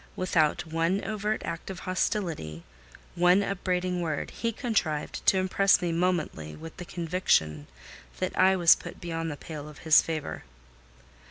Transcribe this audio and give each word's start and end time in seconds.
Without 0.15 0.65
one 0.65 1.03
overt 1.03 1.43
act 1.45 1.69
of 1.69 1.81
hostility, 1.81 2.63
one 3.13 3.43
upbraiding 3.43 4.01
word, 4.01 4.31
he 4.31 4.51
contrived 4.51 5.23
to 5.27 5.37
impress 5.37 5.79
me 5.79 5.91
momently 5.91 6.55
with 6.55 6.75
the 6.77 6.85
conviction 6.85 7.67
that 8.17 8.35
I 8.35 8.55
was 8.55 8.73
put 8.73 8.99
beyond 8.99 9.29
the 9.29 9.37
pale 9.37 9.69
of 9.69 9.77
his 9.85 10.01
favour. 10.01 10.43